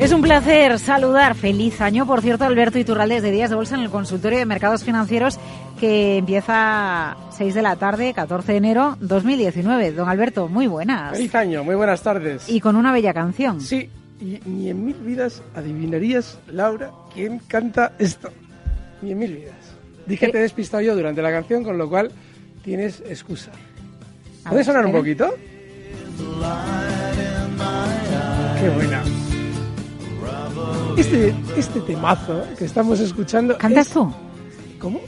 [0.00, 1.34] Es un placer saludar.
[1.34, 4.82] Feliz año, por cierto, Alberto Iturralde de Días de Bolsa en el consultorio de mercados
[4.82, 5.38] financieros
[5.78, 9.92] que empieza 6 de la tarde, 14 de enero 2019.
[9.92, 11.12] Don Alberto, muy buenas.
[11.12, 12.48] Feliz año, muy buenas tardes.
[12.48, 13.60] Y con una bella canción.
[13.60, 13.90] Sí,
[14.22, 18.30] y ni en mil vidas adivinarías, Laura, quién canta esto.
[19.02, 19.76] Ni en mil vidas.
[20.06, 22.10] Dije que te he despistado yo durante la canción, con lo cual
[22.64, 23.50] tienes excusa.
[24.48, 25.34] ¿Puede sonar un poquito?
[28.58, 29.02] Qué buena.
[30.96, 33.56] Este, este temazo que estamos escuchando.
[33.58, 33.92] ¿Cantas es...
[33.92, 34.12] tú?
[34.78, 35.00] ¿Cómo?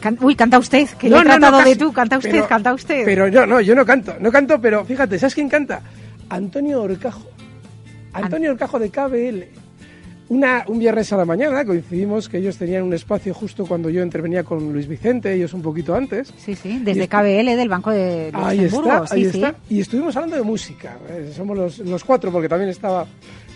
[0.00, 2.30] Can Uy, canta usted, que no, le he no, tratado no, de tú, canta usted,
[2.30, 3.04] pero, canta usted.
[3.04, 5.82] Pero no, no, yo no canto, no canto, pero fíjate, ¿sabes quién canta?
[6.28, 7.28] Antonio Orcajo.
[8.12, 9.62] Antonio An Orcajo de KBL.
[10.28, 14.02] Una, un viernes a la mañana coincidimos que ellos tenían un espacio justo cuando yo
[14.02, 16.32] intervenía con Luis Vicente, ellos un poquito antes.
[16.38, 19.50] Sí, sí, desde KBL, del Banco de Ahí está, ahí sí, está.
[19.50, 19.74] Sí.
[19.74, 20.96] Y estuvimos hablando de música.
[21.10, 23.06] Eh, somos los, los cuatro, porque también estaba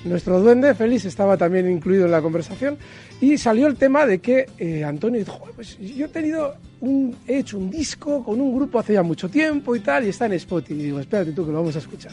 [0.06, 2.76] nuestro duende, Félix, estaba también incluido en la conversación.
[3.20, 7.38] Y salió el tema de que eh, Antonio dijo, pues yo he tenido un, he
[7.38, 10.34] hecho un disco con un grupo hace ya mucho tiempo y tal, y está en
[10.34, 10.80] Spotify.
[10.80, 12.12] Y digo, espérate tú que lo vamos a escuchar.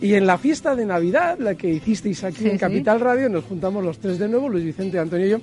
[0.00, 3.04] Y en la fiesta de Navidad, la que hicisteis aquí sí, en Capital sí.
[3.04, 5.40] Radio, nos juntamos los tres de nuevo, Luis Vicente, Antonio y yo,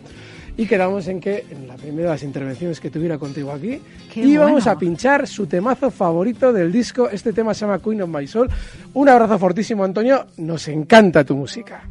[0.62, 3.82] y quedamos en que en la primera de las intervenciones que tuviera contigo aquí
[4.14, 4.72] Qué íbamos bueno.
[4.72, 7.10] a pinchar su temazo favorito del disco.
[7.10, 8.48] Este tema se llama Queen of My Soul.
[8.94, 10.28] Un abrazo fortísimo, Antonio.
[10.38, 11.82] Nos encanta tu música.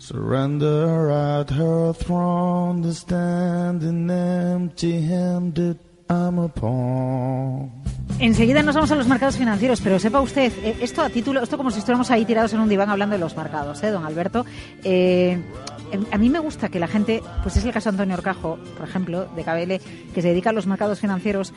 [0.00, 5.78] Surrender at her throne, the standing empty-handed.
[6.10, 7.70] I'm a pawn.
[8.18, 11.56] Enseguida nos vamos a los mercados financieros, pero sepa usted, eh, esto a título, esto
[11.56, 14.44] como si estuviéramos ahí tirados en un diván hablando de los mercados, ¿eh, don Alberto?
[14.82, 15.38] Eh,
[16.10, 18.88] a mí me gusta que la gente, pues es el caso de Antonio Orcajo, por
[18.88, 21.52] ejemplo, de KBL, que se dedica a los mercados financieros,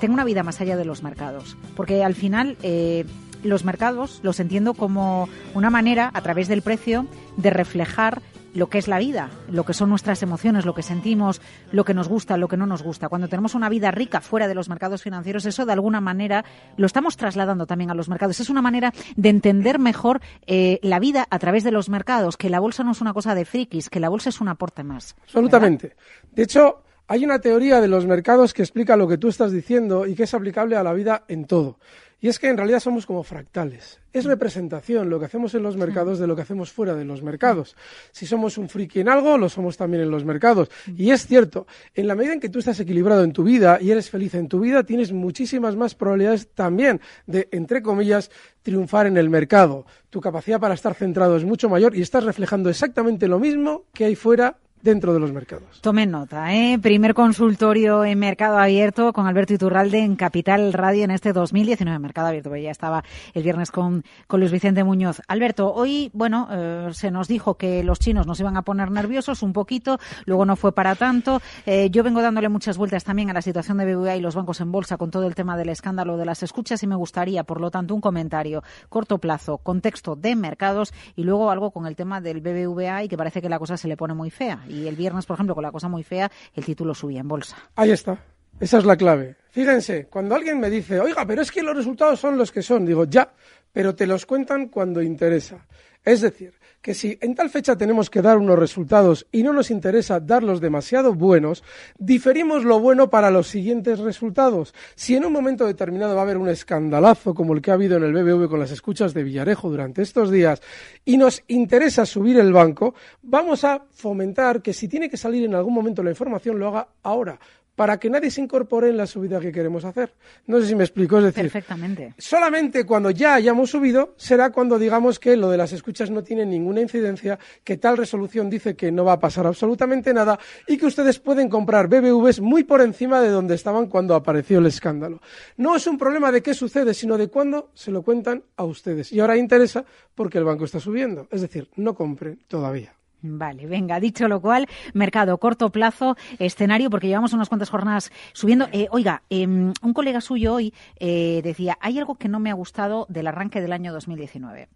[0.00, 1.56] tenga una vida más allá de los mercados.
[1.76, 3.04] Porque al final eh,
[3.42, 7.06] los mercados los entiendo como una manera, a través del precio,
[7.36, 8.22] de reflejar
[8.54, 11.40] lo que es la vida, lo que son nuestras emociones, lo que sentimos,
[11.70, 13.08] lo que nos gusta, lo que no nos gusta.
[13.08, 16.44] Cuando tenemos una vida rica fuera de los mercados financieros, eso de alguna manera
[16.76, 18.40] lo estamos trasladando también a los mercados.
[18.40, 22.50] Es una manera de entender mejor eh, la vida a través de los mercados, que
[22.50, 25.16] la bolsa no es una cosa de frikis, que la bolsa es un aporte más.
[25.24, 25.88] Absolutamente.
[25.88, 26.02] ¿verdad?
[26.32, 30.06] De hecho, hay una teoría de los mercados que explica lo que tú estás diciendo
[30.06, 31.78] y que es aplicable a la vida en todo.
[32.22, 33.98] Y es que en realidad somos como fractales.
[34.12, 37.20] Es representación lo que hacemos en los mercados de lo que hacemos fuera de los
[37.20, 37.74] mercados.
[38.12, 40.70] Si somos un friki en algo, lo somos también en los mercados.
[40.96, 43.90] Y es cierto, en la medida en que tú estás equilibrado en tu vida y
[43.90, 48.30] eres feliz en tu vida, tienes muchísimas más probabilidades también de, entre comillas,
[48.62, 49.84] triunfar en el mercado.
[50.08, 54.04] Tu capacidad para estar centrado es mucho mayor y estás reflejando exactamente lo mismo que
[54.04, 55.80] hay fuera dentro de los mercados.
[55.80, 56.78] Tomen nota, ¿eh?
[56.80, 61.98] Primer consultorio en Mercado Abierto con Alberto Iturralde en Capital Radio en este 2019.
[61.98, 65.22] Mercado Abierto, porque ya estaba el viernes con, con Luis Vicente Muñoz.
[65.28, 69.42] Alberto, hoy, bueno, eh, se nos dijo que los chinos nos iban a poner nerviosos
[69.42, 71.40] un poquito, luego no fue para tanto.
[71.64, 74.60] Eh, yo vengo dándole muchas vueltas también a la situación de BBVA y los bancos
[74.60, 77.60] en bolsa con todo el tema del escándalo de las escuchas y me gustaría, por
[77.60, 82.20] lo tanto, un comentario corto plazo, contexto de mercados y luego algo con el tema
[82.20, 84.60] del BBVA y que parece que la cosa se le pone muy fea.
[84.72, 87.56] Y el viernes, por ejemplo, con la cosa muy fea, el título subía en bolsa.
[87.76, 88.18] Ahí está.
[88.58, 89.36] Esa es la clave.
[89.50, 92.86] Fíjense, cuando alguien me dice, oiga, pero es que los resultados son los que son,
[92.86, 93.32] digo, ya,
[93.72, 95.66] pero te los cuentan cuando interesa.
[96.04, 99.70] Es decir, que si en tal fecha tenemos que dar unos resultados y no nos
[99.70, 101.62] interesa darlos demasiado buenos,
[101.96, 104.74] diferimos lo bueno para los siguientes resultados.
[104.96, 107.96] Si en un momento determinado va a haber un escandalazo como el que ha habido
[107.96, 110.60] en el BBV con las escuchas de Villarejo durante estos días
[111.04, 115.54] y nos interesa subir el banco, vamos a fomentar que si tiene que salir en
[115.54, 117.38] algún momento la información lo haga ahora
[117.82, 120.14] para que nadie se incorpore en la subida que queremos hacer.
[120.46, 122.14] No sé si me explico, es decir, Perfectamente.
[122.16, 126.46] solamente cuando ya hayamos subido será cuando digamos que lo de las escuchas no tiene
[126.46, 130.38] ninguna incidencia, que tal resolución dice que no va a pasar absolutamente nada
[130.68, 134.66] y que ustedes pueden comprar BBVs muy por encima de donde estaban cuando apareció el
[134.66, 135.20] escándalo.
[135.56, 139.10] No es un problema de qué sucede, sino de cuándo se lo cuentan a ustedes.
[139.10, 139.84] Y ahora interesa
[140.14, 141.26] porque el banco está subiendo.
[141.32, 142.94] Es decir, no compren todavía.
[143.22, 148.66] Vale, venga, dicho lo cual, mercado corto plazo, escenario, porque llevamos unas cuantas jornadas subiendo.
[148.72, 152.54] Eh, oiga, eh, un colega suyo hoy eh, decía, hay algo que no me ha
[152.54, 154.68] gustado del arranque del año 2019.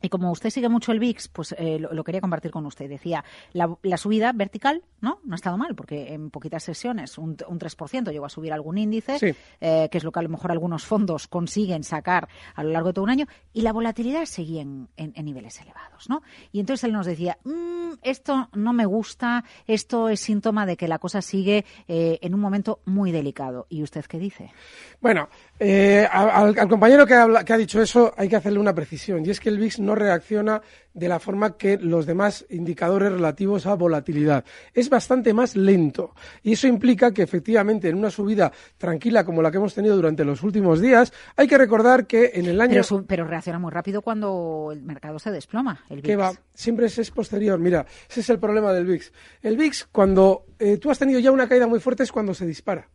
[0.00, 2.88] Y como usted sigue mucho el VIX, pues eh, lo, lo, quería compartir con usted.
[2.88, 5.20] Decía, la, la, subida vertical, ¿no?
[5.24, 8.78] No ha estado mal, porque en poquitas sesiones un, un 3% llegó a subir algún
[8.78, 9.34] índice, sí.
[9.60, 12.88] eh, que es lo que a lo mejor algunos fondos consiguen sacar a lo largo
[12.88, 16.22] de todo un año, y la volatilidad seguía en, en, en niveles elevados, ¿no?
[16.52, 20.88] Y entonces él nos decía, mmm, esto no me gusta, esto es síntoma de que
[20.88, 23.66] la cosa sigue eh, en un momento muy delicado.
[23.68, 24.52] ¿Y usted qué dice?
[25.00, 25.28] Bueno,
[25.58, 29.24] eh, al, al, compañero que, habla, que, ha dicho eso hay que hacerle una precisión,
[29.24, 30.62] y es que el VIX no reacciona
[30.94, 34.44] de la forma que los demás indicadores relativos a volatilidad.
[34.74, 39.50] Es bastante más lento, y eso implica que efectivamente en una subida tranquila como la
[39.50, 42.80] que hemos tenido durante los últimos días, hay que recordar que en el año...
[42.88, 46.06] Pero, pero reacciona muy rápido cuando el mercado se desploma, el VIX.
[46.06, 47.58] Que va, siempre es, es, posterior.
[47.58, 49.12] Mira, ese es el problema del VIX.
[49.42, 52.46] El VIX, cuando eh, tú has tenido ya una caída muy fuerte, es cuando se
[52.46, 52.88] dispara.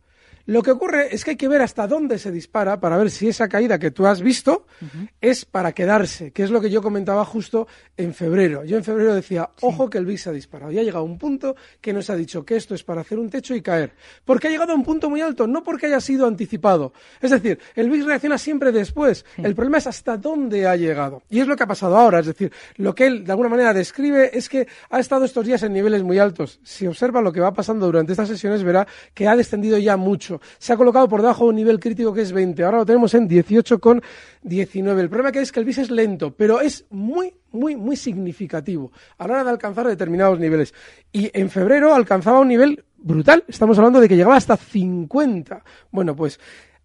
[0.46, 3.28] Lo que ocurre es que hay que ver hasta dónde se dispara para ver si
[3.28, 5.08] esa caída que tú has visto uh -huh.
[5.20, 8.62] es para quedarse, que es lo que yo comentaba justo en febrero.
[8.64, 9.66] Yo en febrero decía, sí.
[9.66, 10.70] ojo que el VIX se ha disparado.
[10.70, 13.18] Y ha llegado a un punto que nos ha dicho que esto es para hacer
[13.18, 13.92] un techo y caer.
[14.24, 16.92] Porque ha llegado a un punto muy alto, no porque haya sido anticipado.
[17.22, 19.24] Es decir, el VIX reacciona siempre después.
[19.36, 19.42] Sí.
[19.42, 21.22] El problema es hasta dónde ha llegado.
[21.30, 22.18] Y es lo que ha pasado ahora.
[22.20, 25.62] Es decir, lo que él de alguna manera describe es que ha estado estos días
[25.62, 26.60] en niveles muy altos.
[26.62, 30.33] Si observa lo que va pasando durante estas sesiones, verá que ha descendido ya mucho
[30.58, 32.64] se ha colocado por debajo de un nivel crítico que es 20.
[32.64, 34.98] Ahora lo tenemos en 18,19.
[34.98, 38.92] El problema que es que el BIS es lento, pero es muy, muy, muy significativo
[39.18, 40.74] a la hora de alcanzar determinados niveles.
[41.12, 43.44] Y en febrero alcanzaba un nivel brutal.
[43.48, 45.62] Estamos hablando de que llegaba hasta 50.
[45.90, 46.38] Bueno, pues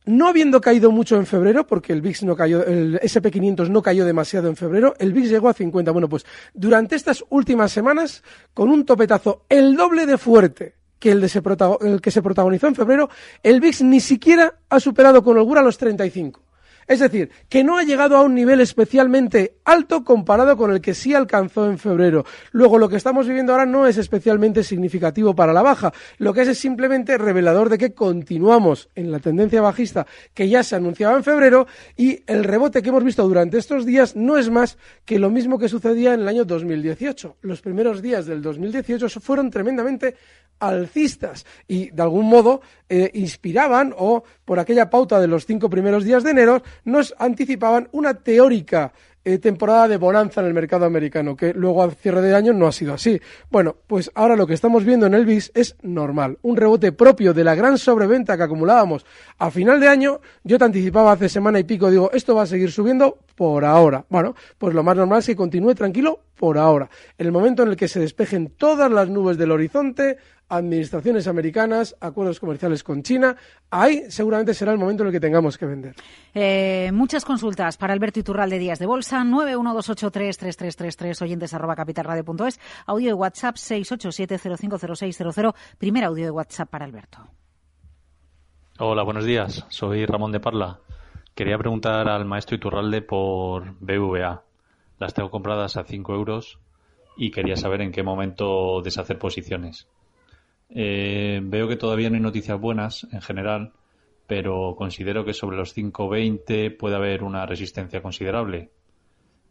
[0.05, 4.05] no habiendo caído mucho en febrero, porque el VIX no cayó, el SP500 no cayó
[4.05, 5.91] demasiado en febrero, el VIX llegó a 50.
[5.91, 8.23] Bueno, pues durante estas últimas semanas,
[8.53, 11.27] con un topetazo el doble de fuerte que el, de
[11.81, 13.09] el que se protagonizó en febrero,
[13.41, 16.48] el VIX ni siquiera ha superado con holgura los 35.
[16.89, 20.95] Es decir, que no ha llegado a un nivel especialmente alto comparado con el que
[20.95, 22.25] sí alcanzó en febrero.
[22.51, 25.93] Luego, lo que estamos viviendo ahora no es especialmente significativo para la baja.
[26.17, 30.63] Lo que es es simplemente revelador de que continuamos en la tendencia bajista que ya
[30.63, 34.49] se anunciaba en febrero y el rebote que hemos visto durante estos días no es
[34.49, 37.37] más que lo mismo que sucedía en el año 2018.
[37.41, 40.15] Los primeros días del 2018 fueron tremendamente
[40.59, 46.03] alcistas y de algún modo eh, inspiraban o por aquella pauta de los cinco primeros
[46.03, 48.91] días de enero nos anticipaban una teórica
[49.23, 52.65] eh, temporada de bonanza en el mercado americano, que luego al cierre de año no
[52.65, 53.21] ha sido así.
[53.51, 57.31] Bueno, pues ahora lo que estamos viendo en el VIX es normal, un rebote propio
[57.31, 59.05] de la gran sobreventa que acumulábamos
[59.37, 60.19] a final de año.
[60.43, 64.03] Yo te anticipaba hace semana y pico, digo, esto va a seguir subiendo por ahora.
[64.09, 66.89] Bueno, pues lo más normal es que continúe tranquilo por ahora.
[67.19, 70.17] En el momento en el que se despejen todas las nubes del horizonte,
[70.49, 73.35] administraciones americanas, acuerdos comerciales con China,
[73.69, 75.95] ahí seguramente será el momento en el que tengamos que vender.
[76.33, 83.07] Eh, muchas consultas para Alberto Iturral de Días de Bolsa, 912833333, oyentes arroba capitalradio.es, audio
[83.07, 87.19] de WhatsApp 687050600, primer audio de WhatsApp para Alberto.
[88.79, 90.79] Hola, buenos días, soy Ramón de Parla.
[91.35, 94.43] Quería preguntar al maestro Iturralde por BVA.
[94.97, 96.59] Las tengo compradas a 5 euros
[97.15, 99.87] y quería saber en qué momento deshacer posiciones.
[100.69, 103.73] Eh, veo que todavía no hay noticias buenas en general,
[104.27, 108.69] pero considero que sobre los 5.20 puede haber una resistencia considerable.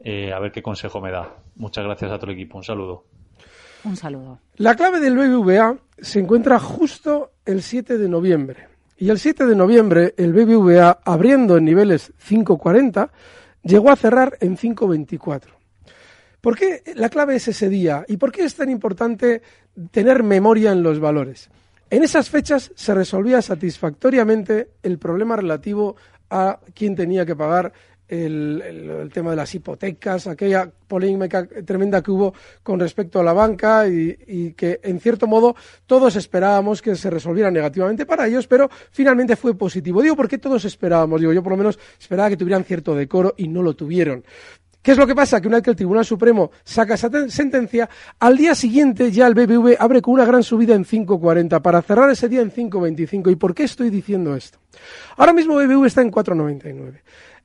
[0.00, 1.36] Eh, a ver qué consejo me da.
[1.56, 2.58] Muchas gracias a todo el equipo.
[2.58, 3.04] Un saludo.
[3.84, 4.40] Un saludo.
[4.56, 8.68] La clave del BBVA se encuentra justo el 7 de noviembre.
[8.96, 13.10] Y el 7 de noviembre el BBVA, abriendo en niveles 5.40,
[13.62, 15.57] llegó a cerrar en 5.24.
[16.48, 18.06] ¿Por qué la clave es ese día?
[18.08, 19.42] ¿Y por qué es tan importante
[19.90, 21.50] tener memoria en los valores?
[21.90, 25.96] En esas fechas se resolvía satisfactoriamente el problema relativo
[26.30, 27.70] a quién tenía que pagar
[28.08, 33.86] el, tema de las hipotecas, aquella polémica tremenda que hubo con respecto a la banca
[33.86, 38.70] y, y, que, en cierto modo, todos esperábamos que se resolviera negativamente para ellos, pero
[38.90, 40.00] finalmente fue positivo.
[40.00, 41.20] Digo, ¿por qué todos esperábamos?
[41.20, 44.24] Digo, yo por lo menos esperaba que tuvieran cierto decoro y no lo tuvieron.
[44.82, 45.40] ¿Qué es lo que pasa?
[45.40, 49.34] Que una vez que el Tribunal Supremo saca esa sentencia, al día siguiente ya el
[49.34, 53.30] BBV abre con una gran subida en 5.40 para cerrar ese día en 5.25.
[53.30, 54.58] ¿Y por qué estoy diciendo esto?
[55.16, 57.00] Ahora mismo BBV está en 4.99.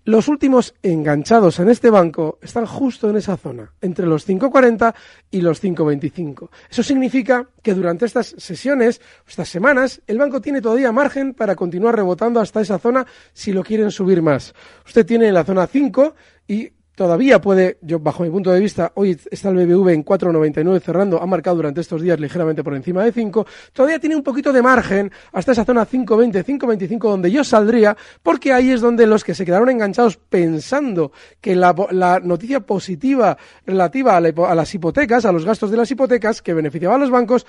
[0.06, 4.94] Los últimos enganchados en este banco están justo en esa zona, entre los 5.40
[5.32, 6.50] y los 5.25.
[6.70, 11.96] Eso significa que durante estas sesiones, estas semanas, el banco tiene todavía margen para continuar
[11.96, 14.54] rebotando hasta esa zona si lo quieren subir más.
[14.86, 16.16] Usted tiene en la zona 5
[16.50, 20.81] y todavía puede, yo bajo mi punto de vista, hoy está el BBV en 4,99
[20.81, 24.53] cerrando, ha marcado durante estos días ligeramente por encima de 5, todavía tiene un poquito
[24.53, 29.23] de margen hasta esa zona 5,20, 5,25 donde yo saldría, porque ahí es donde los
[29.23, 31.73] que se quedaron enganchados pensando que la,
[32.23, 36.53] noticia positiva relativa a, la, a las hipotecas, a los gastos de las hipotecas que
[36.53, 37.45] beneficiaba a los bancos,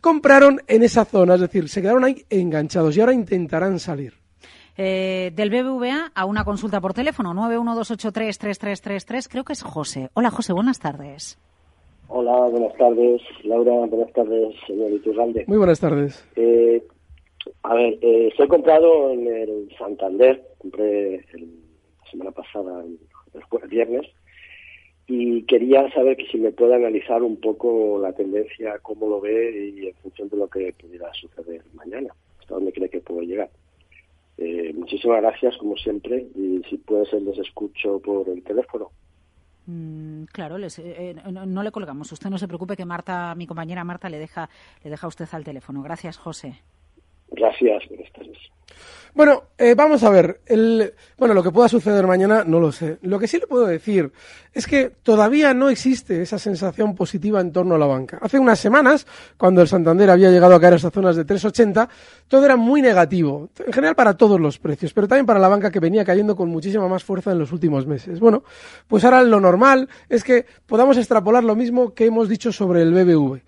[0.00, 4.19] compraron en esa zona, es decir, se quedaron ahí enganchados y ahora intentarán salir.
[4.82, 9.28] Eh, del BBVA a una consulta por teléfono, 912833333.
[9.30, 10.08] Creo que es José.
[10.14, 11.38] Hola, José, buenas tardes.
[12.08, 13.74] Hola, buenas tardes, Laura.
[13.84, 15.44] Buenas tardes, señor Iturralde.
[15.48, 16.26] Muy buenas tardes.
[16.34, 16.82] Eh,
[17.62, 20.42] a ver, eh, estoy comprado en el Santander.
[20.56, 21.60] Compré el,
[22.02, 22.98] la semana pasada, el,
[23.34, 24.06] el viernes.
[25.06, 29.74] Y quería saber que si me puede analizar un poco la tendencia, cómo lo ve
[29.76, 32.14] y en función de lo que pudiera suceder mañana.
[32.40, 33.50] Hasta dónde cree que puedo llegar.
[34.42, 38.90] Eh, muchísimas gracias, como siempre, y si puede ser, les escucho por el teléfono.
[39.66, 42.10] Mm, claro, les, eh, no, no, le colgamos.
[42.10, 44.48] Usted no se preocupe que Marta, mi compañera Marta, le deja,
[44.82, 45.82] le deja a usted al teléfono.
[45.82, 46.54] Gracias, José.
[47.30, 48.38] Gracias, buenas tardes.
[49.14, 50.40] Bueno, eh, vamos a ver.
[51.18, 52.98] Bueno, lo que pueda suceder mañana no lo sé.
[53.02, 54.12] Lo que sí le puedo decir
[54.52, 58.18] es que todavía no existe esa sensación positiva en torno a la banca.
[58.20, 61.88] Hace unas semanas, cuando el Santander había llegado a caer a estas zonas de 3,80,
[62.28, 63.50] todo era muy negativo.
[63.64, 66.48] En general para todos los precios, pero también para la banca que venía cayendo con
[66.48, 68.20] muchísima más fuerza en los últimos meses.
[68.20, 68.44] Bueno,
[68.86, 72.92] pues ahora lo normal es que podamos extrapolar lo mismo que hemos dicho sobre el
[72.92, 73.40] BBV.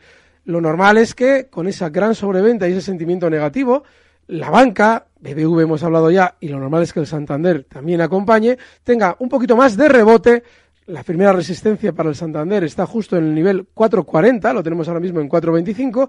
[0.45, 3.85] Lo normal es que con esa gran sobreventa y ese sentimiento negativo,
[4.29, 8.59] la banca, BBV hemos hablado ya, y lo normal es que el Santander también acompañe,
[8.85, 10.43] tenga un poquito más de rebote.
[10.87, 15.01] La primera resistencia para el Santander está justo en el nivel 4.40, lo tenemos ahora
[15.01, 16.09] mismo en 4.25,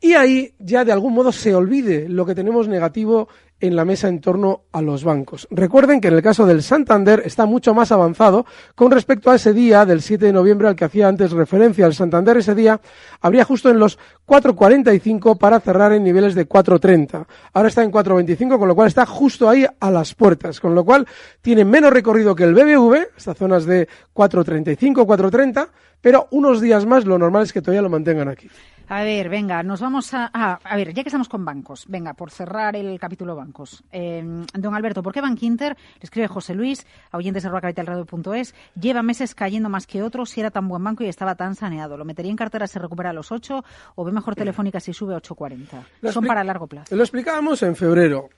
[0.00, 3.28] y ahí ya de algún modo se olvide lo que tenemos negativo
[3.60, 5.46] en la mesa en torno a los bancos.
[5.50, 9.52] Recuerden que en el caso del Santander está mucho más avanzado con respecto a ese
[9.52, 11.86] día del 7 de noviembre al que hacía antes referencia.
[11.86, 12.80] El Santander ese día
[13.20, 17.26] habría justo en los 4.45 para cerrar en niveles de 4.30.
[17.52, 20.84] Ahora está en 4.25, con lo cual está justo ahí a las puertas, con lo
[20.84, 21.06] cual
[21.42, 25.68] tiene menos recorrido que el BBV, estas zonas de 4.35, 4.30,
[26.00, 28.48] pero unos días más lo normal es que todavía lo mantengan aquí.
[28.90, 30.28] A ver, venga, nos vamos a...
[30.34, 33.84] Ah, a ver, ya que estamos con bancos, venga, por cerrar el capítulo bancos.
[33.92, 34.20] Eh,
[34.52, 39.04] don Alberto, ¿por qué Bank Inter, le escribe José Luis, a oyentes de capitalradio.es, lleva
[39.04, 41.96] meses cayendo más que otros si era tan buen banco y estaba tan saneado?
[41.96, 45.14] ¿Lo metería en cartera si recupera a los 8 o ve mejor Telefónica si sube
[45.14, 46.12] a 8.40?
[46.12, 46.96] Son para largo plazo.
[46.96, 48.28] Lo explicábamos en febrero.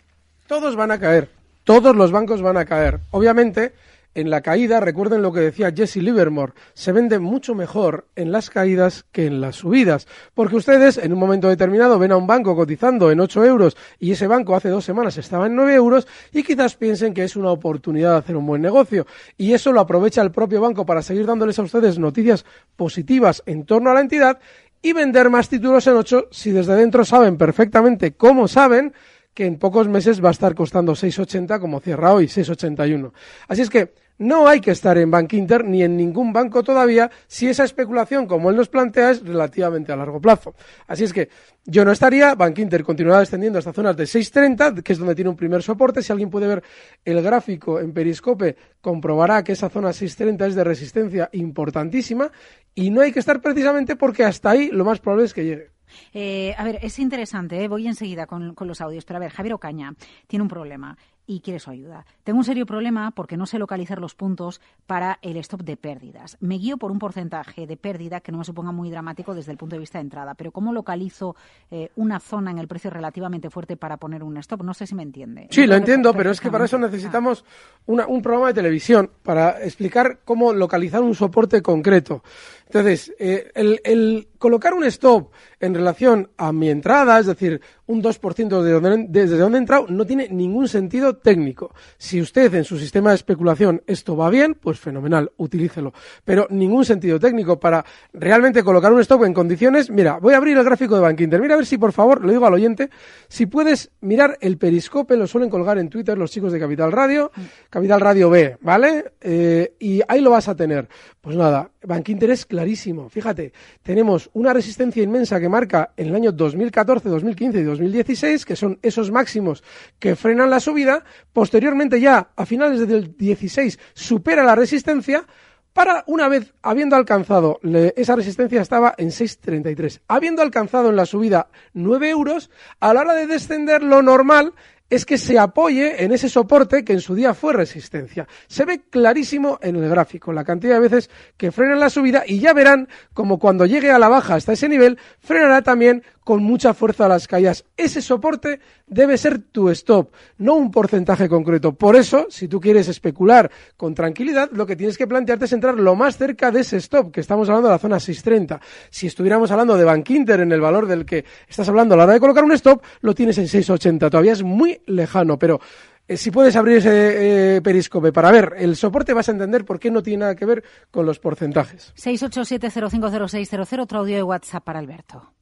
[0.46, 1.30] Todos van a caer.
[1.64, 3.00] Todos los bancos van a caer.
[3.12, 3.72] Obviamente
[4.14, 8.50] en la caída, recuerden lo que decía Jesse Livermore, se vende mucho mejor en las
[8.50, 12.54] caídas que en las subidas, porque ustedes en un momento determinado ven a un banco
[12.54, 16.42] cotizando en 8 euros y ese banco hace dos semanas estaba en 9 euros y
[16.42, 19.06] quizás piensen que es una oportunidad de hacer un buen negocio.
[19.36, 22.44] Y eso lo aprovecha el propio banco para seguir dándoles a ustedes noticias
[22.76, 24.38] positivas en torno a la entidad
[24.82, 28.92] y vender más títulos en 8 si desde dentro saben perfectamente cómo saben
[29.34, 33.12] que en pocos meses va a estar costando 6,80 como cierra hoy, 6,81.
[33.48, 37.10] Así es que no hay que estar en Bank Inter ni en ningún banco todavía
[37.26, 40.54] si esa especulación, como él nos plantea, es relativamente a largo plazo.
[40.86, 41.28] Así es que
[41.64, 45.30] yo no estaría, Bank Inter continuará descendiendo hasta zonas de 6.30, que es donde tiene
[45.30, 46.02] un primer soporte.
[46.02, 46.62] Si alguien puede ver
[47.04, 52.30] el gráfico en Periscope, comprobará que esa zona 6.30 es de resistencia importantísima
[52.74, 55.70] y no hay que estar precisamente porque hasta ahí lo más probable es que llegue.
[56.12, 57.68] Eh, a ver, es interesante, ¿eh?
[57.68, 59.94] voy enseguida con, con, los audios, pero a ver, Javier Ocaña
[60.26, 60.96] tiene un problema
[61.26, 62.04] y quiere su ayuda.
[62.24, 66.36] Tengo un serio problema porque no sé localizar los puntos para el stop de pérdidas.
[66.40, 69.58] Me guío por un porcentaje de pérdida que no me suponga muy dramático desde el
[69.58, 71.36] punto de vista de entrada, pero ¿cómo localizo
[71.70, 74.62] eh, una zona en el precio relativamente fuerte para poner un stop?
[74.62, 75.48] No sé si me entiende.
[75.50, 77.44] Sí, lo entiendo, pero es que para eso necesitamos
[77.86, 82.22] una, un programa de televisión para explicar cómo localizar un soporte concreto.
[82.66, 87.60] Entonces, eh, el, el, colocar un stop en relación a mi entrada, es decir,
[87.92, 91.74] un 2% de donde, desde donde he entrado, no tiene ningún sentido técnico.
[91.98, 95.92] Si usted en su sistema de especulación esto va bien, pues fenomenal, utilícelo.
[96.24, 99.90] Pero ningún sentido técnico para realmente colocar un stop en condiciones.
[99.90, 101.40] Mira, voy a abrir el gráfico de Bank Inter.
[101.40, 102.90] Mira a ver si, por favor, lo digo al oyente,
[103.28, 107.30] si puedes mirar el periscope, lo suelen colgar en Twitter los chicos de Capital Radio,
[107.68, 109.12] Capital Radio B, ¿vale?
[109.20, 110.88] Eh, y ahí lo vas a tener.
[111.20, 113.08] Pues nada, Bank Inter es clarísimo.
[113.08, 118.56] Fíjate, tenemos una resistencia inmensa que marca en el año 2014, 2015 y 2016, que
[118.56, 119.62] son esos máximos
[119.98, 121.04] que frenan la subida.
[121.32, 125.26] Posteriormente ya, a finales del 16, supera la resistencia
[125.72, 127.58] para una vez habiendo alcanzado,
[127.96, 133.14] esa resistencia estaba en 6,33, habiendo alcanzado en la subida 9 euros, a la hora
[133.14, 134.52] de descender lo normal
[134.92, 138.28] es que se apoye en ese soporte que en su día fue resistencia.
[138.46, 141.08] Se ve clarísimo en el gráfico la cantidad de veces
[141.38, 144.68] que frena la subida y ya verán como cuando llegue a la baja hasta ese
[144.68, 147.64] nivel, frenará también con mucha fuerza las caídas.
[147.76, 151.72] Ese soporte debe ser tu stop, no un porcentaje concreto.
[151.74, 155.74] Por eso, si tú quieres especular con tranquilidad, lo que tienes que plantearte es entrar
[155.78, 158.60] lo más cerca de ese stop, que estamos hablando de la zona 630.
[158.90, 162.04] Si estuviéramos hablando de Bank Inter en el valor del que estás hablando a la
[162.04, 164.10] hora de colocar un stop, lo tienes en 680.
[164.10, 165.60] Todavía es muy lejano, pero
[166.08, 169.78] eh, si puedes abrir ese eh, periscope para ver el soporte, vas a entender por
[169.78, 171.94] qué no tiene nada que ver con los porcentajes.
[171.96, 175.32] 687050600, otro audio de WhatsApp para Alberto.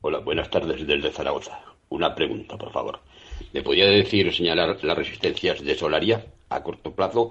[0.00, 1.58] Hola, buenas tardes desde Zaragoza.
[1.88, 3.00] Una pregunta, por favor.
[3.52, 7.30] ¿Me podría decir o señalar las resistencias de Solaria a corto plazo?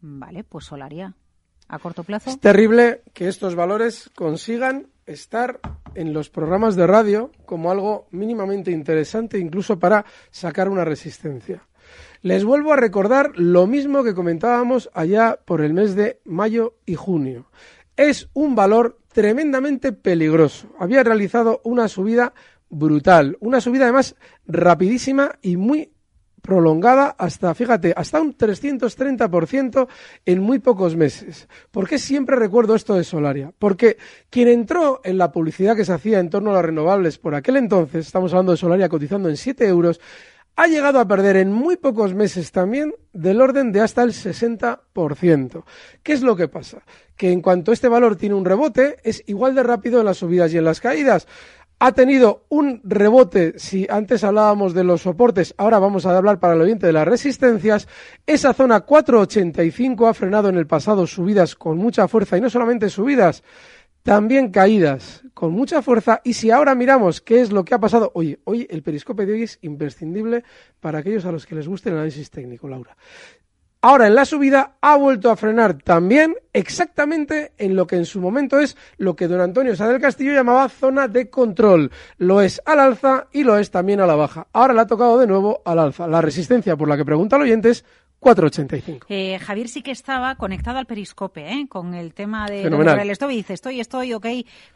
[0.00, 1.14] Vale, pues Solaria
[1.68, 2.30] a corto plazo.
[2.30, 5.60] Es terrible que estos valores consigan estar
[5.94, 11.66] en los programas de radio como algo mínimamente interesante, incluso para sacar una resistencia.
[12.22, 16.94] Les vuelvo a recordar lo mismo que comentábamos allá por el mes de mayo y
[16.94, 17.50] junio.
[17.96, 20.68] Es un valor tremendamente peligroso.
[20.78, 22.32] Había realizado una subida
[22.70, 25.92] brutal, una subida además rapidísima y muy
[26.42, 29.88] prolongada hasta, fíjate, hasta un 330%
[30.26, 31.48] en muy pocos meses.
[31.70, 33.52] ¿Por qué siempre recuerdo esto de Solaria?
[33.58, 33.96] Porque
[34.28, 37.56] quien entró en la publicidad que se hacía en torno a las renovables por aquel
[37.56, 40.00] entonces, estamos hablando de Solaria cotizando en 7 euros,
[40.56, 45.64] ha llegado a perder en muy pocos meses también del orden de hasta el 60%.
[46.02, 46.82] ¿Qué es lo que pasa?
[47.16, 50.52] Que en cuanto este valor tiene un rebote, es igual de rápido en las subidas
[50.52, 51.26] y en las caídas
[51.84, 56.54] ha tenido un rebote, si antes hablábamos de los soportes, ahora vamos a hablar para
[56.54, 57.88] el oyente de las resistencias,
[58.24, 62.88] esa zona 485 ha frenado en el pasado subidas con mucha fuerza y no solamente
[62.88, 63.42] subidas,
[64.04, 68.12] también caídas con mucha fuerza y si ahora miramos qué es lo que ha pasado,
[68.14, 70.44] oye, hoy el periscope de hoy es imprescindible
[70.78, 72.96] para aquellos a los que les guste el análisis técnico, Laura.
[73.84, 78.20] Ahora en la subida ha vuelto a frenar también exactamente en lo que en su
[78.20, 81.90] momento es lo que don Antonio Sá del Castillo llamaba zona de control.
[82.16, 84.46] Lo es al alza y lo es también a la baja.
[84.52, 86.06] Ahora le ha tocado de nuevo al alza.
[86.06, 87.84] La resistencia por la que pregunta el oyente es
[88.22, 89.06] 4,85.
[89.08, 91.66] Eh, Javier sí que estaba conectado al periscope, ¿eh?
[91.68, 93.00] con el tema de Fenomenal.
[93.00, 94.26] el stop y dice, estoy, estoy, ok,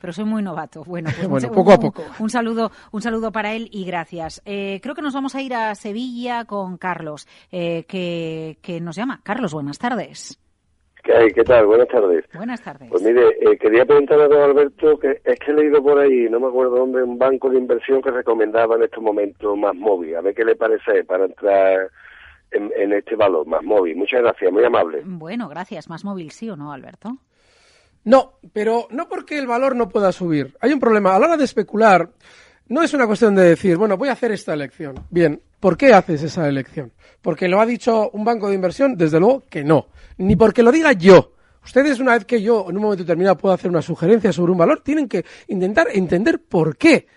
[0.00, 0.82] pero soy muy novato.
[0.84, 2.02] Bueno, pues Bueno, un- poco a un- poco.
[2.18, 4.42] Un, saludo, un saludo para él y gracias.
[4.44, 8.96] Eh, creo que nos vamos a ir a Sevilla con Carlos, eh, que, que nos
[8.96, 9.20] llama.
[9.22, 10.40] Carlos, buenas tardes.
[11.04, 11.28] ¿Qué hay?
[11.30, 11.66] ¿Qué tal?
[11.66, 12.24] Buenas tardes.
[12.34, 12.88] Buenas tardes.
[12.90, 16.28] Pues mire, eh, quería preguntarle a don Alberto que es que he leído por ahí,
[16.28, 20.16] no me acuerdo dónde, un banco de inversión que recomendaba en estos momentos más móvil.
[20.16, 21.90] A ver qué le parece para entrar
[22.56, 23.96] en, en este valor, más móvil.
[23.96, 25.02] Muchas gracias, muy amable.
[25.04, 25.88] Bueno, gracias.
[25.88, 27.18] ¿Más móvil sí o no, Alberto?
[28.04, 30.56] No, pero no porque el valor no pueda subir.
[30.60, 31.14] Hay un problema.
[31.14, 32.08] A la hora de especular,
[32.68, 34.94] no es una cuestión de decir, bueno, voy a hacer esta elección.
[35.10, 36.92] Bien, ¿por qué haces esa elección?
[37.20, 38.96] ¿Porque lo ha dicho un banco de inversión?
[38.96, 39.88] Desde luego que no.
[40.18, 41.32] Ni porque lo diga yo.
[41.64, 44.58] Ustedes, una vez que yo en un momento determinado puedo hacer una sugerencia sobre un
[44.58, 47.08] valor, tienen que intentar entender por qué.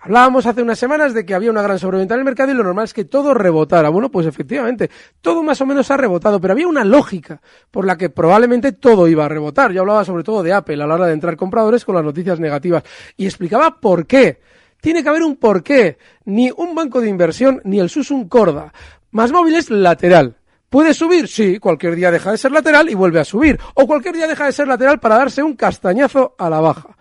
[0.00, 2.62] Hablábamos hace unas semanas de que había una gran sobreventa en el mercado y lo
[2.62, 3.88] normal es que todo rebotara.
[3.88, 7.96] Bueno, pues efectivamente, todo más o menos ha rebotado, pero había una lógica por la
[7.96, 9.72] que probablemente todo iba a rebotar.
[9.72, 12.38] Yo hablaba sobre todo de Apple a la hora de entrar compradores con las noticias
[12.38, 12.84] negativas
[13.16, 14.40] y explicaba por qué.
[14.80, 15.98] Tiene que haber un porqué.
[16.26, 18.72] Ni un banco de inversión ni el Susun Corda.
[19.10, 20.36] Más móvil es lateral.
[20.70, 21.26] ¿Puede subir?
[21.26, 23.58] Sí, cualquier día deja de ser lateral y vuelve a subir.
[23.74, 26.97] O cualquier día deja de ser lateral para darse un castañazo a la baja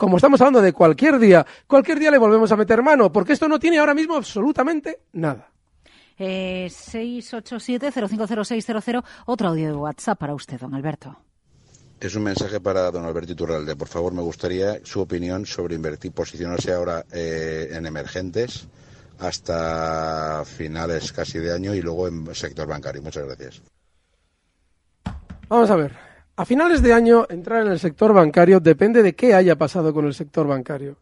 [0.00, 3.46] como estamos hablando de cualquier día, cualquier día le volvemos a meter mano, porque esto
[3.46, 5.52] no tiene ahora mismo absolutamente nada.
[6.18, 11.18] Eh, 687-050600, otro audio de WhatsApp para usted, don Alberto.
[12.00, 13.76] Es un mensaje para don Alberto Iturralde.
[13.76, 18.68] Por favor, me gustaría su opinión sobre invertir, posicionarse ahora eh, en emergentes
[19.18, 23.02] hasta finales casi de año y luego en sector bancario.
[23.02, 23.60] Muchas gracias.
[25.50, 26.09] Vamos a ver.
[26.40, 30.06] A finales de año, entrar en el sector bancario depende de qué haya pasado con
[30.06, 30.96] el sector bancario.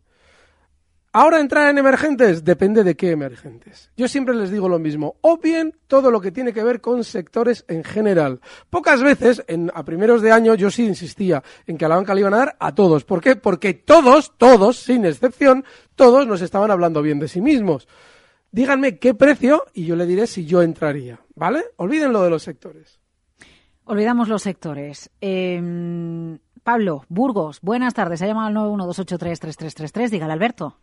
[1.13, 3.93] Ahora entrar en emergentes depende de qué emergentes.
[3.97, 5.15] Yo siempre les digo lo mismo.
[5.21, 8.41] O bien todo lo que tiene que ver con sectores en general.
[8.69, 12.15] Pocas veces, en, a primeros de año, yo sí insistía en que a la banca
[12.15, 13.05] le iban a dar a todos.
[13.05, 13.37] ¿Por qué?
[13.37, 17.87] Porque todos, todos, sin excepción, todos nos estaban hablando bien de sí mismos.
[18.51, 21.21] Díganme qué precio y yo le diré si yo entraría.
[21.37, 21.67] ¿Vale?
[21.77, 22.98] Olviden lo de los sectores.
[23.91, 25.11] Olvidamos los sectores.
[25.23, 28.21] Eh, Pablo, Burgos, buenas tardes.
[28.21, 30.11] Ha llamado al 912833333.
[30.11, 30.77] Dígale, Alberto.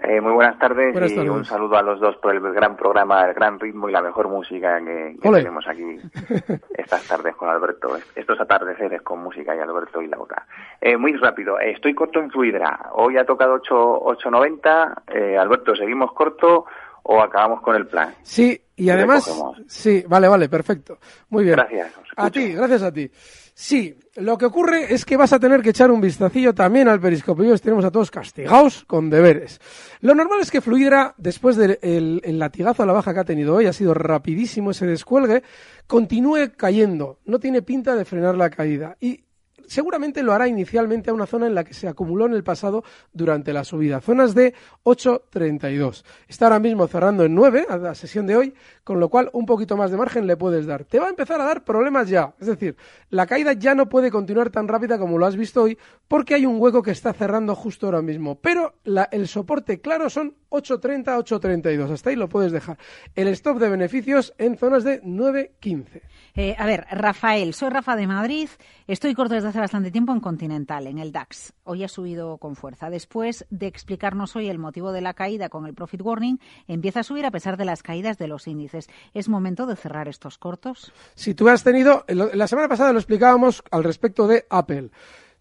[0.00, 1.30] Eh, muy buenas tardes Buenas y tardes.
[1.32, 4.28] un saludo a los dos por el gran programa, el gran ritmo y la mejor
[4.28, 5.98] música que, tenemos aquí
[6.78, 10.46] estas tardes con Alberto, estos atardeceres con música y Alberto y Laura.
[10.80, 12.90] Eh, muy rápido, eh, estoy corto en Fluidra.
[12.92, 15.02] Hoy ha tocado 8, 8.90.
[15.08, 16.66] Eh, Alberto, ¿seguimos corto
[17.10, 18.14] o acabamos con el plan?
[18.22, 19.28] Sí, y además,
[19.66, 20.98] sí, vale, vale, perfecto.
[21.30, 21.56] Muy bien.
[21.56, 21.90] Gracias.
[21.96, 23.10] os A ti, gracias a ti.
[23.54, 27.00] Sí, lo que ocurre es que vas a tener que echar un vistacillo también al
[27.00, 27.50] periscopio.
[27.50, 29.58] Hoy tenemos a todos castigados con deberes.
[30.00, 33.24] Lo normal es que Fluidra, después del el- el latigazo a la baja que ha
[33.24, 35.42] tenido hoy, ha sido rapidísimo ese descuelgue,
[35.88, 37.18] continúe cayendo.
[37.24, 38.96] No tiene pinta de frenar la caída.
[39.00, 39.24] Y
[39.68, 42.82] seguramente lo hará inicialmente a una zona en la que se acumuló en el pasado
[43.12, 44.54] durante la subida, zonas de
[44.84, 46.04] 8.32.
[46.28, 48.54] Está ahora mismo cerrando en 9 a la sesión de hoy,
[48.84, 50.84] con lo cual un poquito más de margen le puedes dar.
[50.84, 52.76] Te va a empezar a dar problemas ya, es decir,
[53.10, 55.78] la caída ya no puede continuar tan rápida como lo has visto hoy,
[56.08, 58.36] porque hay un hueco que está cerrando justo ahora mismo.
[58.40, 62.78] Pero la- el soporte claro son 8.30, 8.32, hasta ahí lo puedes dejar.
[63.14, 66.00] El stop de beneficios en zonas de 9.15.
[66.34, 68.48] Eh, a ver, Rafael, soy Rafa de Madrid.
[68.86, 71.52] Estoy corto desde hace bastante tiempo en Continental, en el DAX.
[71.64, 72.90] Hoy ha subido con fuerza.
[72.90, 77.02] Después de explicarnos hoy el motivo de la caída con el profit warning, empieza a
[77.02, 78.88] subir a pesar de las caídas de los índices.
[79.14, 80.92] ¿Es momento de cerrar estos cortos?
[81.14, 84.90] Si tú has tenido, la semana pasada lo explicábamos al respecto de Apple.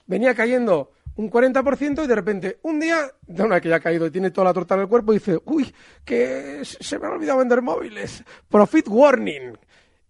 [0.06, 4.06] Venía cayendo un 40% y de repente un día, de una que ya ha caído
[4.06, 5.74] y tiene toda la torta en el cuerpo, dice, uy,
[6.06, 8.24] que se me ha olvidado vender móviles.
[8.48, 9.58] Profit warning.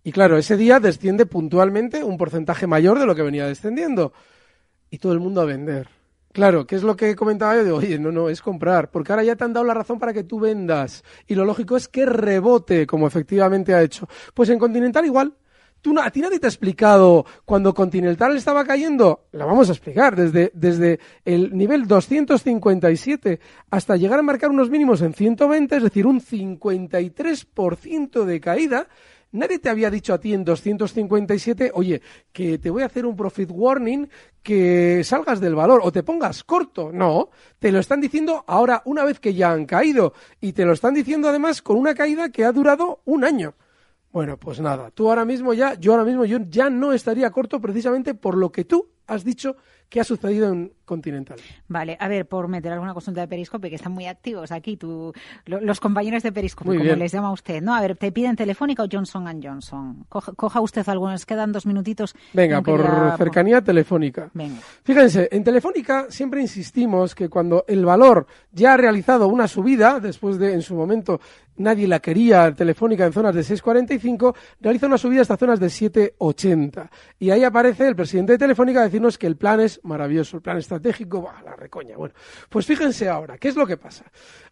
[0.07, 4.13] Y claro, ese día desciende puntualmente un porcentaje mayor de lo que venía descendiendo.
[4.89, 5.89] Y todo el mundo a vender.
[6.31, 7.65] Claro, ¿qué es lo que comentaba yo?
[7.65, 10.13] Digo, oye, no, no, es comprar, porque ahora ya te han dado la razón para
[10.13, 11.03] que tú vendas.
[11.27, 14.07] Y lo lógico es que rebote, como efectivamente ha hecho.
[14.33, 15.33] Pues en Continental igual.
[15.81, 19.25] Tú, ¿A ti nadie te ha explicado cuando Continental estaba cayendo?
[19.33, 23.41] La vamos a explicar, desde, desde el nivel 257
[23.71, 28.87] hasta llegar a marcar unos mínimos en 120, es decir, un 53% de caída.
[29.31, 33.15] Nadie te había dicho a ti en 257, oye, que te voy a hacer un
[33.15, 34.07] profit warning,
[34.41, 36.91] que salgas del valor o te pongas corto.
[36.93, 40.73] No, te lo están diciendo ahora una vez que ya han caído y te lo
[40.73, 43.55] están diciendo además con una caída que ha durado un año.
[44.11, 47.59] Bueno, pues nada, tú ahora mismo ya, yo ahora mismo yo ya no estaría corto
[47.59, 49.57] precisamente por lo que tú has dicho
[49.89, 51.37] que ha sucedido en Continental.
[51.67, 55.13] Vale, a ver, por meter alguna consulta de Periscope, que están muy activos aquí, tú,
[55.45, 56.99] lo- los compañeros de Periscope, Muy como bien.
[56.99, 57.61] les llama usted.
[57.61, 60.05] No, a ver, te piden Telefónica o Johnson Johnson.
[60.09, 62.15] Coja, coja usted algunos, quedan dos minutitos.
[62.33, 62.81] Venga, por
[63.17, 64.29] cercanía telefónica.
[64.33, 64.59] Venga.
[64.83, 70.37] Fíjense, en Telefónica siempre insistimos que cuando el valor ya ha realizado una subida, después
[70.37, 71.19] de en su momento
[71.57, 76.89] nadie la quería Telefónica en zonas de 6.45, realiza una subida hasta zonas de 7.80.
[77.19, 80.43] Y ahí aparece el presidente de Telefónica a decirnos que el plan es maravilloso, el
[80.43, 81.97] plan estratégico, ¡buah, la recoña.
[81.97, 82.13] Bueno,
[82.49, 84.05] pues fíjense ahora, ¿qué es lo que pasa?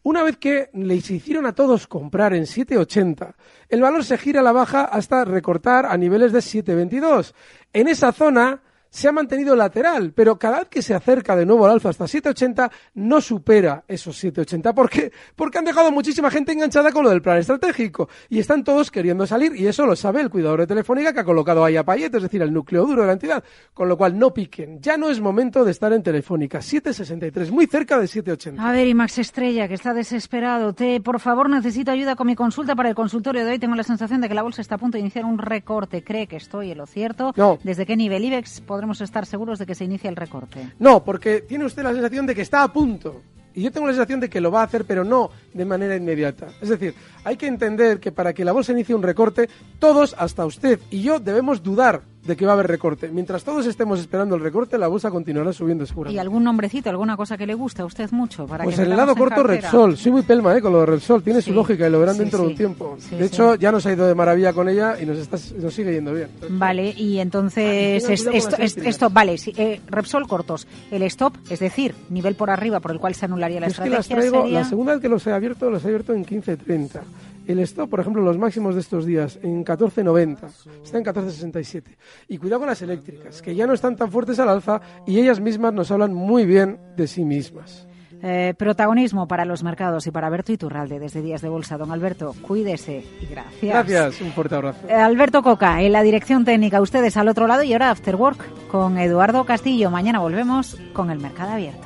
[0.04, 3.34] Una vez que les hicieron a todos comprar en 7.80,
[3.70, 7.34] el valor se gira a la baja hasta recortar a niveles de 7.22.
[7.74, 8.62] En esa zona
[8.96, 12.08] se ha mantenido lateral, pero cada vez que se acerca de nuevo al alza hasta
[12.08, 14.74] 780 no supera esos 780.
[14.74, 15.12] ¿Por qué?
[15.36, 19.28] Porque han dejado muchísima gente enganchada con lo del plan estratégico y están todos queriendo
[19.28, 22.16] salir y eso lo sabe el cuidador de Telefónica que ha colocado ahí a Payet,
[22.16, 24.80] es decir, el núcleo duro de la entidad, con lo cual no piquen.
[24.80, 26.62] Ya no es momento de estar en Telefónica.
[26.62, 28.66] 763, muy cerca de 780.
[28.66, 30.72] A ver, y Max Estrella, que está desesperado.
[30.72, 33.60] Te, por favor, necesito ayuda con mi consulta para el consultorio de hoy.
[33.60, 36.02] Tengo la sensación de que la bolsa está a punto de iniciar un recorte.
[36.02, 37.34] ¿Cree que estoy en lo cierto?
[37.36, 37.60] No.
[37.62, 40.74] ¿Desde qué nivel IBEX estar seguros de que se el recorte?
[40.80, 43.21] No, porque tiene usted la sensación de que está a punto.
[43.54, 45.95] Y yo tengo la sensación de que lo va a hacer, pero no de manera
[45.95, 46.48] inmediata.
[46.62, 46.93] Es decir,
[47.24, 51.02] hay que entender que para que la bolsa inicie un recorte, todos, hasta usted y
[51.02, 53.10] yo, debemos dudar de que va a haber recorte.
[53.10, 56.20] Mientras todos estemos esperando el recorte, la bolsa continuará subiendo ¿Y seguramente.
[56.20, 58.46] algún nombrecito, alguna cosa que le guste a usted mucho?
[58.48, 59.62] Para Pues que en el lado corto cartera?
[59.62, 60.62] Repsol, soy muy pelma ¿eh?
[60.62, 62.98] con lo de Repsol, tiene su lógica y lo verán sí, dentro de un tiempo.
[63.12, 65.94] De hecho, ya nos ha ido de maravilla con ella y nos, está, nos sigue
[65.94, 66.30] yendo bien.
[66.50, 70.68] Vale, y entonces esto, esto, vale, eh, Repsol cortos.
[70.92, 73.90] El stop, es decir, nivel por arriba por el cual se anularía la es que
[73.90, 74.60] las estrategia traigo, sería...
[74.60, 77.02] la segunda vez que los he abierto, los he abierto en 15.30.
[77.48, 81.84] El stop, por ejemplo, los máximos de estos días en 14.90, está en 14.67.
[82.28, 85.40] Y cuidado con las eléctricas, que ya no están tan fuertes al alza y ellas
[85.40, 87.88] mismas nos hablan muy bien de sí mismas.
[88.28, 91.78] Eh, protagonismo para los mercados y para Alberto Iturralde desde Días de Bolsa.
[91.78, 93.62] Don Alberto, cuídese y gracias.
[93.62, 94.88] Gracias, un fuerte abrazo.
[94.88, 98.68] Eh, Alberto Coca, en la dirección técnica, ustedes al otro lado y ahora After Work
[98.72, 99.92] con Eduardo Castillo.
[99.92, 101.86] Mañana volvemos con el mercado abierto.